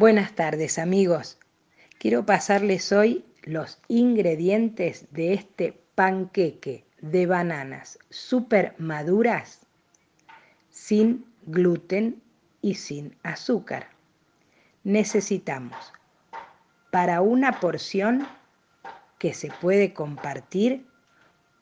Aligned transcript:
Buenas 0.00 0.32
tardes 0.32 0.78
amigos. 0.78 1.38
Quiero 1.98 2.24
pasarles 2.24 2.90
hoy 2.90 3.22
los 3.42 3.82
ingredientes 3.86 5.06
de 5.10 5.34
este 5.34 5.78
panqueque 5.94 6.86
de 7.02 7.26
bananas 7.26 7.98
súper 8.08 8.74
maduras 8.78 9.66
sin 10.70 11.26
gluten 11.42 12.22
y 12.62 12.76
sin 12.76 13.14
azúcar. 13.22 13.90
Necesitamos 14.84 15.92
para 16.90 17.20
una 17.20 17.60
porción 17.60 18.26
que 19.18 19.34
se 19.34 19.50
puede 19.60 19.92
compartir 19.92 20.86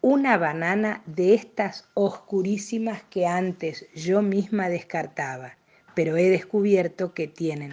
una 0.00 0.38
banana 0.38 1.02
de 1.06 1.34
estas 1.34 1.88
oscurísimas 1.94 3.02
que 3.10 3.26
antes 3.26 3.88
yo 3.96 4.22
misma 4.22 4.68
descartaba, 4.68 5.56
pero 5.96 6.16
he 6.16 6.30
descubierto 6.30 7.14
que 7.14 7.26
tienen 7.26 7.72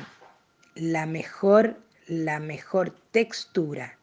la 0.75 1.05
mejor, 1.05 1.77
la 2.07 2.39
mejor 2.39 2.93
textura, 3.11 3.97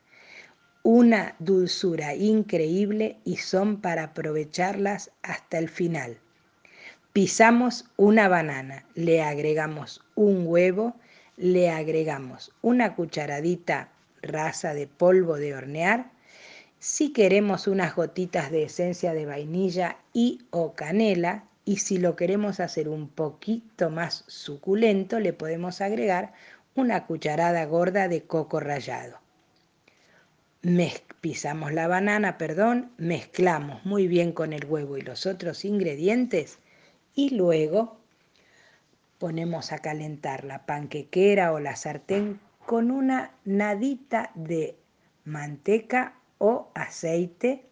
una 0.82 1.36
dulzura 1.38 2.14
increíble 2.14 3.18
y 3.24 3.36
son 3.36 3.80
para 3.80 4.04
aprovecharlas 4.04 5.10
hasta 5.22 5.58
el 5.58 5.68
final. 5.68 6.18
Pisamos 7.12 7.84
una 7.96 8.26
banana, 8.26 8.86
le 8.94 9.22
agregamos 9.22 10.02
un 10.14 10.46
huevo, 10.46 10.96
le 11.36 11.70
agregamos 11.70 12.52
una 12.62 12.94
cucharadita 12.94 13.90
rasa 14.22 14.72
de 14.72 14.86
polvo 14.86 15.36
de 15.36 15.54
hornear. 15.54 16.10
Si 16.78 17.12
queremos 17.12 17.66
unas 17.66 17.94
gotitas 17.94 18.50
de 18.50 18.64
esencia 18.64 19.12
de 19.12 19.26
vainilla 19.26 19.98
y 20.14 20.40
o 20.50 20.72
canela, 20.72 21.44
y 21.64 21.76
si 21.76 21.98
lo 21.98 22.16
queremos 22.16 22.58
hacer 22.60 22.88
un 22.88 23.08
poquito 23.08 23.88
más 23.90 24.24
suculento, 24.26 25.20
le 25.20 25.32
podemos 25.32 25.80
agregar 25.80 26.32
una 26.74 27.06
cucharada 27.06 27.64
gorda 27.66 28.08
de 28.08 28.22
coco 28.22 28.60
rallado. 28.60 29.18
pisamos 31.20 31.72
la 31.72 31.86
banana, 31.86 32.38
perdón, 32.38 32.92
mezclamos 32.96 33.84
muy 33.84 34.08
bien 34.08 34.32
con 34.32 34.52
el 34.52 34.64
huevo 34.64 34.96
y 34.96 35.02
los 35.02 35.26
otros 35.26 35.64
ingredientes 35.64 36.58
y 37.14 37.30
luego 37.30 37.98
ponemos 39.18 39.72
a 39.72 39.78
calentar 39.78 40.44
la 40.44 40.66
panquequera 40.66 41.52
o 41.52 41.60
la 41.60 41.76
sartén 41.76 42.40
con 42.66 42.90
una 42.90 43.32
nadita 43.44 44.30
de 44.34 44.76
manteca 45.24 46.14
o 46.38 46.70
aceite. 46.74 47.66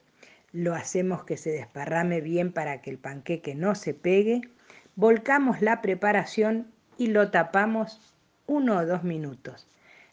Lo 0.53 0.75
hacemos 0.75 1.25
que 1.25 1.37
se 1.37 1.51
desparrame 1.51 2.21
bien 2.21 2.53
para 2.53 2.83
que 2.83 2.91
el 2.91 2.99
panqueque 2.99 3.55
no 3.55 3.75
se 3.75 3.95
pegue. 3.95 4.43
Volcamos 4.95 5.63
la 5.63 5.81
preparación 5.81 6.71
y 6.99 7.09
lo 7.09 7.31
tapamos 7.31 8.15
uno 8.51 8.79
o 8.79 8.87
dos 8.87 9.05
minutos. 9.05 9.69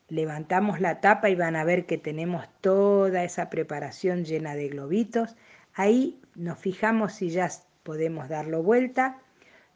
Levantamos 0.10 0.80
la 0.80 1.02
tapa 1.02 1.30
y 1.30 1.36
van 1.36 1.56
a 1.56 1.64
ver 1.64 1.86
que 1.86 1.98
tenemos 1.98 2.46
toda 2.62 3.24
esa 3.24 3.50
preparación 3.50 4.24
llena 4.26 4.56
de 4.56 4.70
globitos. 4.70 5.36
Ahí 5.74 6.22
nos 6.36 6.60
fijamos 6.60 7.14
si 7.14 7.30
ya 7.30 7.50
podemos 7.84 8.30
darlo 8.30 8.62
vuelta. 8.62 9.18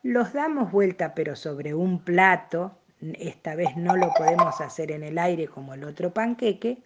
Los 0.03 0.31
damos 0.33 0.71
vuelta 0.71 1.13
pero 1.15 1.35
sobre 1.35 1.73
un 1.73 1.99
plato. 1.99 2.77
Esta 3.01 3.55
vez 3.55 3.75
no 3.75 3.97
lo 3.97 4.13
podemos 4.13 4.61
hacer 4.61 4.91
en 4.91 5.03
el 5.03 5.17
aire 5.17 5.47
como 5.47 5.73
el 5.73 5.83
otro 5.83 6.13
panqueque. 6.13 6.77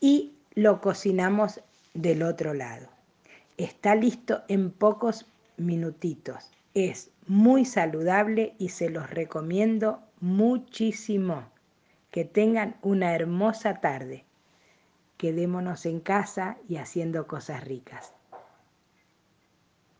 Y 0.00 0.34
lo 0.54 0.80
cocinamos 0.80 1.60
del 1.94 2.22
otro 2.22 2.52
lado. 2.52 2.88
Está 3.56 3.94
listo 3.94 4.42
en 4.48 4.70
pocos 4.70 5.26
minutitos. 5.56 6.50
Es 6.74 7.10
muy 7.26 7.64
saludable 7.64 8.54
y 8.58 8.68
se 8.68 8.90
los 8.90 9.08
recomiendo 9.10 10.00
muchísimo. 10.24 11.44
Que 12.10 12.24
tengan 12.24 12.76
una 12.80 13.14
hermosa 13.14 13.80
tarde. 13.82 14.24
Quedémonos 15.18 15.84
en 15.84 16.00
casa 16.00 16.56
y 16.66 16.76
haciendo 16.76 17.26
cosas 17.26 17.62
ricas. 17.62 18.14